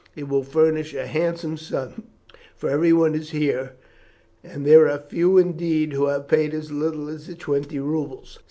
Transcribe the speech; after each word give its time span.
It 0.15 0.27
will 0.27 0.41
furnish 0.41 0.95
a 0.95 1.05
handsome 1.05 1.57
sum, 1.57 2.05
for 2.55 2.71
everyone 2.71 3.13
is 3.13 3.29
here, 3.29 3.73
and 4.43 4.65
there 4.65 4.89
are 4.89 4.97
few 4.97 5.37
indeed 5.37 5.93
who 5.93 6.07
have 6.07 6.27
paid 6.27 6.55
as 6.55 6.71
little 6.71 7.07
as 7.07 7.27
the 7.27 7.35
twenty 7.35 7.77
roubles. 7.77 8.39